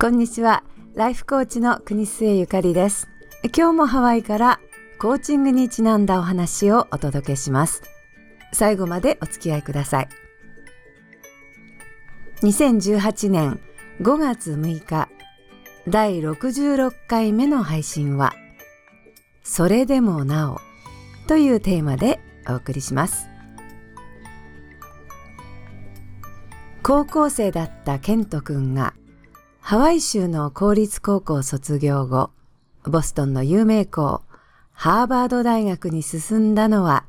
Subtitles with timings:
[0.00, 0.62] こんにちは。
[0.94, 3.08] ライフコーチの国末ゆかりです。
[3.46, 4.60] 今日もハワイから
[5.00, 7.82] コーチングにちなんだお話をお届けします。
[8.52, 10.08] 最後までお付き合いください。
[12.42, 13.58] 2018年
[14.00, 15.08] 5月6日
[15.88, 18.34] 第66回目の配信は
[19.42, 20.60] それでもなお
[21.26, 23.26] というテーマでお送りします。
[26.84, 28.94] 高校生だったケント君が
[29.68, 32.30] ハワイ州の公立高校卒業後、
[32.84, 34.22] ボストンの有名校、
[34.72, 37.04] ハーバード大学に進んだのは、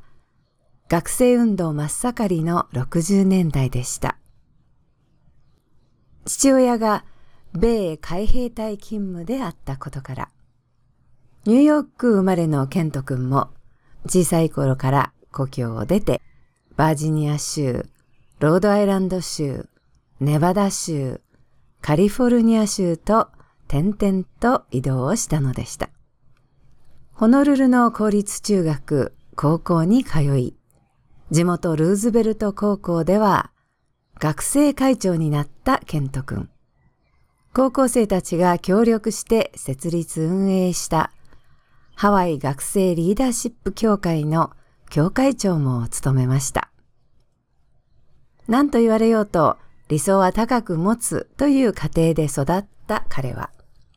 [0.90, 4.18] 学生運動真っ盛りの60年代でした。
[6.26, 7.06] 父親が
[7.54, 10.28] 米海兵隊勤務であったことから、
[11.46, 13.48] ニューヨーク生まれのケント君も
[14.04, 16.20] 小さい頃から故郷を出て、
[16.76, 17.86] バージニア州、
[18.38, 19.66] ロードアイランド州、
[20.20, 21.22] ネバダ州、
[21.82, 23.28] カリフォルニア州と
[23.68, 25.90] 転々と移動をしたのでした。
[27.12, 30.56] ホノルルの公立中学、高校に通い、
[31.30, 33.50] 地元ルーズベルト高校では
[34.18, 36.50] 学生会長になったケント君。
[37.52, 41.12] 高校生たちが協力して設立運営した
[41.94, 44.50] ハワイ学生リーダーシップ協会の
[44.88, 46.70] 協会長も務めました。
[48.48, 49.58] 何と言われようと
[49.90, 53.50] 理想は高く持つという過程で育った彼は、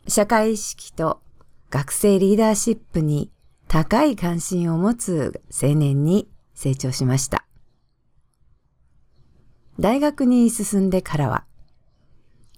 [0.07, 1.21] 社会意識と
[1.69, 3.29] 学生リーダーシップに
[3.67, 7.45] 高い関心を持つ青年に成長しました。
[9.79, 11.45] 大学に進んでからは、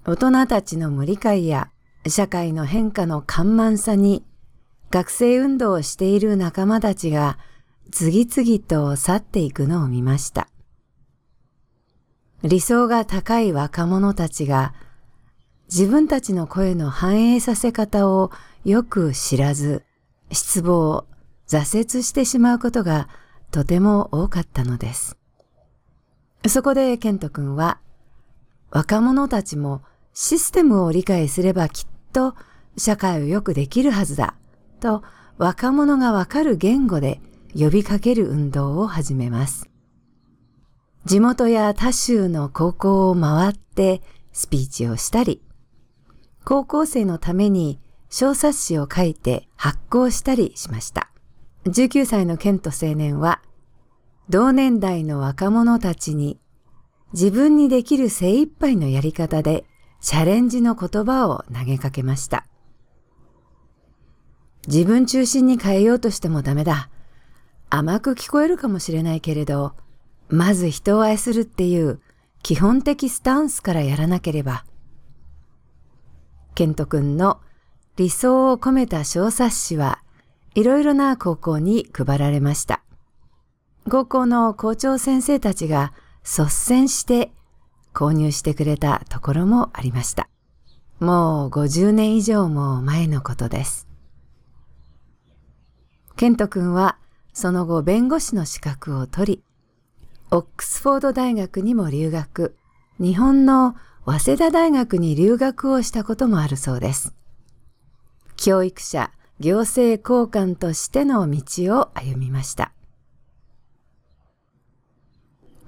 [0.08, 1.69] 大人たちの無理解や
[2.08, 4.23] 社会の変化の緩慢さに
[4.91, 7.38] 学生運動をしている仲間たちが
[7.91, 10.47] 次々と去っていくのを見ました。
[12.48, 14.76] 理想が高い若者たちが
[15.72, 18.31] 自分たちの声の反映させ方を
[18.64, 19.84] よく知らず、
[20.31, 21.06] 失望、
[21.47, 23.09] 挫折してしまうことが
[23.50, 25.18] とても多かったのです。
[26.47, 27.80] そこでケント君は、
[28.69, 29.81] 若者たちも
[30.14, 32.36] システムを理解すればきっと
[32.78, 34.36] 社会をよくできるはずだ、
[34.80, 35.02] と
[35.40, 37.19] 若者がわかる言語で
[37.58, 39.68] 呼びかける運動を始めます。
[41.06, 44.02] 地元や他州の高校を回って
[44.34, 45.44] スピーチをしたり、
[46.44, 47.80] 高校生のために
[48.10, 51.12] 小冊子を書いて発行したりしました。
[51.66, 53.42] 19歳のケント青年は、
[54.30, 56.40] 同年代の若者たちに
[57.14, 59.66] 自分にできる精一杯のやり方で
[60.02, 62.48] チャレンジの言葉を投げかけました。
[64.68, 66.90] 自分中心に変えようとしてもダメだ。
[67.70, 69.74] 甘く聞こえるかもしれないけれど、
[70.30, 72.02] まず人を愛するっていう
[72.41, 74.66] 基本的スタンスからやらなければ。
[76.53, 77.41] ケント君の
[77.97, 80.02] 理想を込めた小冊子は
[80.53, 82.81] いろいろな高校に配られました。
[83.90, 85.94] 高校の校長先生たちが
[86.24, 87.31] 率先して
[87.94, 90.28] 購入してくれたところもありました。
[91.00, 93.88] もう50年以上も前のことです。
[96.16, 96.97] ケント君は
[97.34, 99.44] その後弁護士の資格を取り、
[100.31, 102.56] オックスフォード大学にも留学、
[103.00, 103.75] 日本の
[104.06, 107.13] 早稲田大学に留学をしたこともあるそうです。
[108.36, 112.72] 教育者、行政交換としての道を歩みました。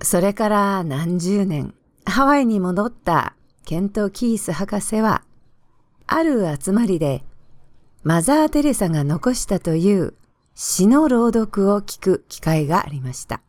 [0.02, 1.74] それから何十年、
[2.06, 3.36] ハワイに戻った
[3.66, 5.24] ケント・キース博士は、
[6.08, 7.24] ある集まりで
[8.04, 10.14] マザー・テレサが残したという
[10.56, 13.42] 詩の朗読を聞く機会がありました。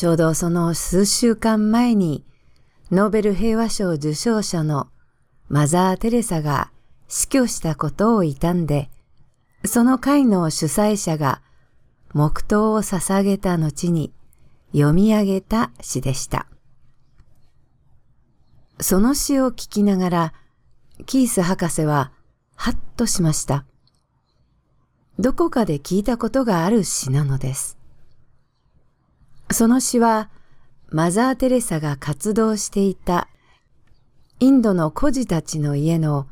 [0.00, 2.24] ちょうどその数週間前に、
[2.90, 4.88] ノーベル平和賞受賞者の
[5.50, 6.70] マザー・テレサが
[7.06, 8.88] 死去したことを悼んで、
[9.66, 11.42] その会の主催者が
[12.14, 14.10] 黙祷を捧げた後に
[14.72, 16.46] 読み上げた詩でした。
[18.80, 20.32] その詩を聞きながら、
[21.04, 22.10] キース博士は
[22.56, 23.66] ハッとしました。
[25.18, 27.79] どこかで聞いたことがある詩なのです。
[29.52, 30.30] その詩は
[30.90, 33.28] マザー・テレサが活動していた
[34.38, 36.28] インドの孤児たちの家の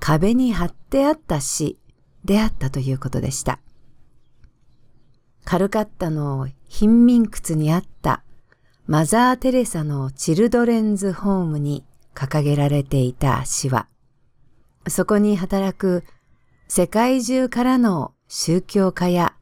[0.00, 1.78] 壁に貼ってあった詩
[2.24, 3.58] であったということでした。
[5.44, 8.22] カルカッタの貧民窟にあった
[8.86, 11.84] マザー・テレサのチルドレンズ・ホームに
[12.14, 13.86] 掲げられていた詩は、
[14.88, 16.04] そこに働く
[16.68, 19.34] 世界中からの宗教家や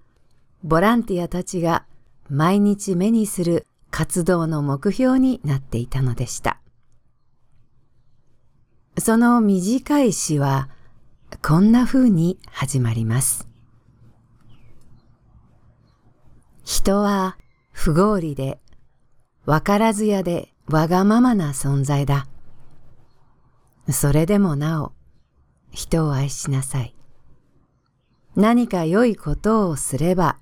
[0.65, 1.87] ボランティアたちが
[2.29, 6.59] 毎日目にする活動の目標になっていたのでした。
[8.99, 10.69] その短い詩は
[11.41, 13.49] こんな風に始まります。
[16.65, 17.37] 人は
[17.73, 18.61] 不合理で、
[19.45, 22.27] わからずやでわがままな存在だ。
[23.91, 24.93] それでもなお、
[25.71, 26.95] 人を愛しなさい。
[28.37, 30.39] 何か良いことをすれば、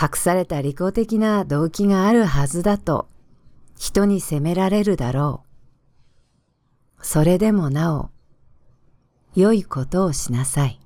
[0.00, 3.08] 隠された利己的な動機があるはずだと
[3.76, 5.44] 人に責められるだろ
[6.98, 7.04] う。
[7.04, 8.10] それでもなお、
[9.34, 10.78] 良いことをしなさい。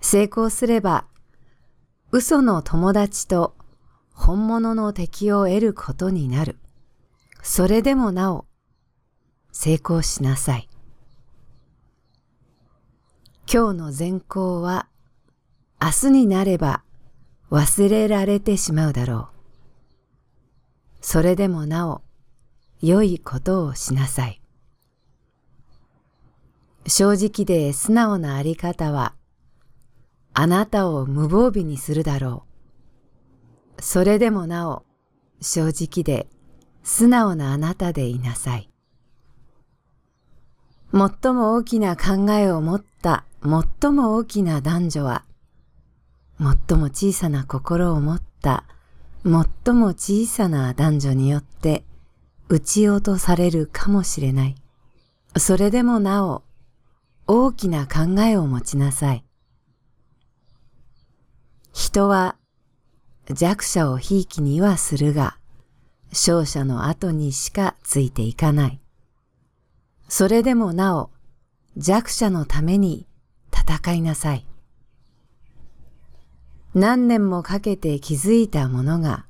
[0.00, 1.06] 成功すれば、
[2.10, 3.54] 嘘の友達と
[4.12, 6.58] 本物の敵を得ることになる。
[7.42, 8.44] それでもなお、
[9.52, 10.68] 成功しなさい。
[13.52, 14.88] 今日の善行は
[15.84, 16.84] 明日になれば
[17.50, 19.28] 忘れられてしまうだろう。
[21.00, 22.02] それでもなお
[22.80, 24.40] 良いことをしなさい。
[26.86, 29.14] 正直で素直なあり方は
[30.34, 32.44] あなたを無防備にするだろ
[33.76, 33.82] う。
[33.82, 34.84] それでもなお
[35.40, 36.28] 正直で
[36.84, 38.70] 素直なあなたでいなさい。
[40.92, 45.24] 最も大きな考えを持った最も大きな男女は、
[46.38, 48.64] 最も小さな心を持った
[49.24, 51.84] 最も小さな男女によって
[52.48, 54.56] 撃ち落とされるかもしれない。
[55.36, 56.42] それでもなお
[57.26, 59.24] 大きな考えを持ちなさい。
[61.72, 62.36] 人は
[63.30, 65.38] 弱者をひいきにはするが、
[66.10, 68.80] 勝者の後にしかついていかない。
[70.08, 71.10] それでもなお
[71.76, 73.06] 弱者のために
[73.50, 74.46] 戦いなさい。
[76.74, 79.26] 何年もかけて築いたものが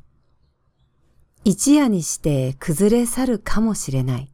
[1.45, 4.33] 一夜にして崩れ去るかもしれない。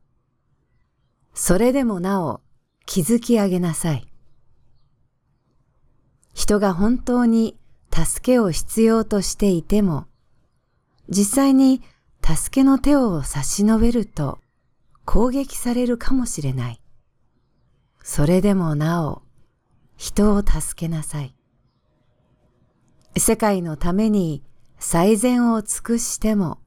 [1.33, 2.43] それでもなお
[2.85, 4.07] 築き上げなさい。
[6.35, 7.57] 人が本当に
[7.91, 10.07] 助けを必要としていても、
[11.09, 11.81] 実際に
[12.23, 14.39] 助けの手を差し伸べると
[15.07, 16.81] 攻撃されるかもしれない。
[18.03, 19.23] それでもなお、
[19.97, 21.38] 人を助けなさい。
[23.19, 24.43] 世界のために
[24.79, 26.59] 最善を尽くしても、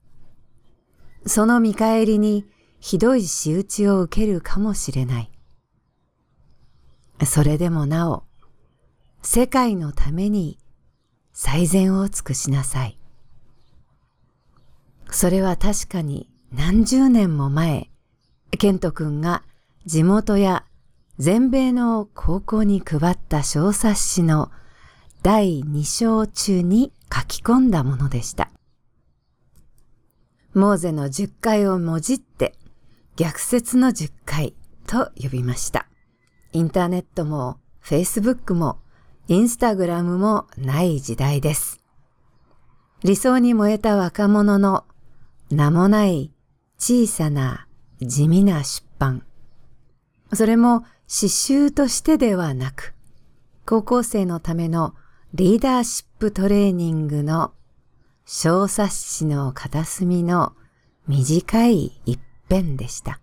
[1.26, 2.46] その見返りに
[2.80, 5.32] ひどい仕打ちを受けるかもしれない。
[7.26, 8.24] それでもなお、
[9.22, 10.58] 世界のために
[11.32, 12.98] 最善を尽くしなさい。
[15.12, 17.90] それは確かに何十年も前、
[18.58, 19.44] ケント君が
[19.86, 20.66] 地元や
[21.20, 24.52] 全米の高校に配った小冊子の
[25.24, 28.50] 第2章中に書き込んだものでした。
[30.56, 32.56] モーゼの10回をもじって
[33.18, 34.56] 逆説の10回
[34.88, 35.86] と呼びました。
[36.54, 38.80] インターネットも Facebook も
[39.28, 41.80] インスタグラムもない時代です。
[43.04, 44.86] 理想に燃えた若者の
[45.52, 46.32] 名もない
[46.80, 47.68] 小さな
[48.02, 49.24] 地味な出版。
[50.34, 52.96] それも詩集としてではなく、
[53.68, 54.96] 高校生のための
[55.34, 57.54] リーダーシップトレーニングの
[58.26, 60.52] 小冊子の片隅の
[61.08, 62.20] 短い一
[62.50, 63.22] 編でした。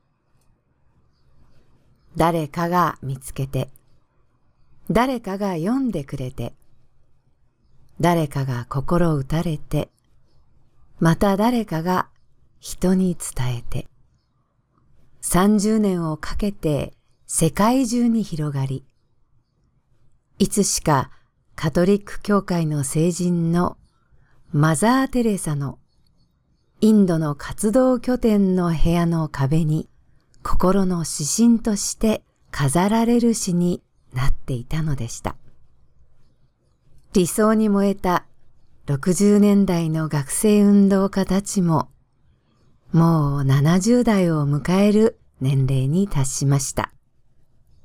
[2.16, 3.68] 誰かが見つけて、
[4.90, 6.54] 誰かが読んでくれて、
[8.00, 9.90] 誰かが心打たれて、
[11.00, 12.08] また誰かが
[12.58, 13.86] 人に伝えて、
[15.20, 16.94] 30年をかけて
[17.26, 18.86] 世界中に広がり、
[20.38, 21.10] いつしか
[21.60, 23.78] カトリック教会の聖人の
[24.52, 25.80] マザー・テレサの
[26.80, 29.88] インドの活動拠点の部屋の壁に
[30.44, 32.22] 心の指針として
[32.52, 33.82] 飾られる詩に
[34.14, 35.34] なっていたのでした。
[37.12, 38.24] 理想に燃えた
[38.86, 41.88] 60年代の学生運動家たちも
[42.92, 46.92] もう70代を迎える年齢に達しました。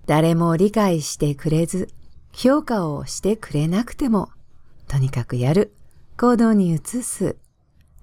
[0.05, 1.89] 誰も理解してくれず、
[2.33, 4.29] 評価をしてくれなくても、
[4.87, 5.73] とにかくやる、
[6.17, 7.37] 行動に移す、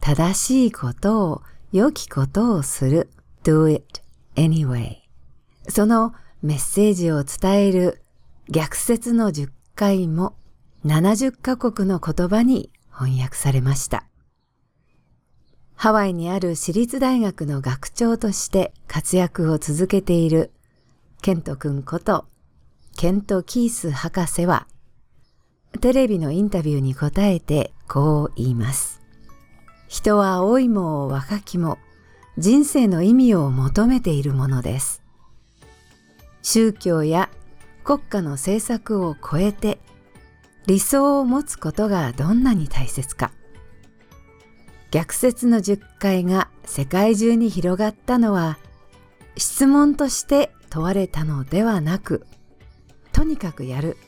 [0.00, 3.10] 正しいことを、良きことをする、
[3.44, 4.00] do it
[4.36, 4.96] anyway。
[5.68, 8.02] そのメッセージを伝える
[8.48, 10.34] 逆説の10回も
[10.84, 14.04] 70カ国の言葉に翻訳されました。
[15.74, 20.50] ハワイにある私立大学の学長として活躍を続けている
[21.22, 22.26] ケント君こと
[23.00, 24.66] ケント・キース博士は
[25.80, 29.00] テレビのインタビューに答えてこう言います。
[29.88, 31.78] 人は老いも若きも
[32.36, 35.02] 人生の意味を求めているものです。
[36.42, 37.30] 宗教や
[37.84, 39.78] 国家の政策を超えて
[40.66, 43.32] 理想を持つことがどんなに大切か。
[44.90, 48.58] 逆説の十回が世界中に広がったのは
[49.38, 52.26] 質問として問われたのではなく
[53.20, 53.98] とにかくやる。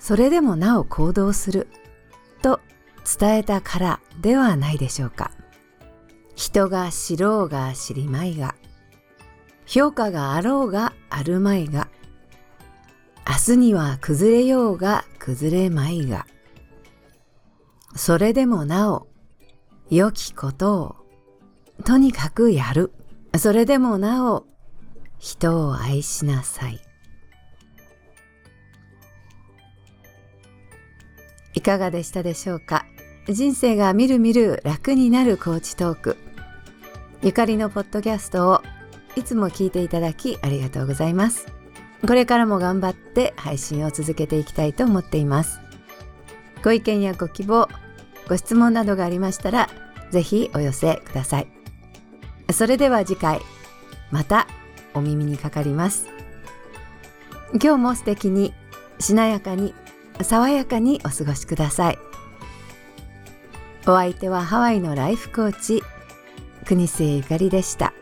[0.00, 1.68] それでもなお行動する。
[2.40, 2.60] と
[3.04, 5.32] 伝えたからではないでしょうか。
[6.34, 8.54] 人が知ろうが知りまいが
[9.66, 11.88] 評価があろうがあるまいが
[13.28, 16.26] 明日には崩れようが崩れまいが
[17.96, 19.08] それでもなお
[19.90, 20.96] 良きことを
[21.84, 22.94] とにかくやる。
[23.36, 24.46] それでもなお
[25.18, 26.87] 人を愛しなさい。
[31.68, 32.86] かがでしたでしょうか？
[33.28, 36.16] 人生がみるみる楽になるコーチトーク。
[37.22, 38.62] ゆかりのポッドキャストを
[39.16, 41.46] いつも聞いていただきありがとうございます。
[42.06, 45.60] これからも頑張って配信を続けていきたいと思っています。
[46.64, 47.68] ご意見やご希望
[48.30, 49.68] ご質問などがありましたら
[50.10, 51.48] ぜひお寄せください。
[52.50, 53.42] それでは次回
[54.10, 54.46] また
[54.94, 56.06] お耳にかかります。
[57.62, 58.54] 今日も素敵に
[59.00, 59.74] しなやかに
[60.24, 61.98] 爽やかにお過ごしください
[63.86, 65.82] お相手はハワイのライフコーチ
[66.66, 67.94] 国瀬ゆかりでした。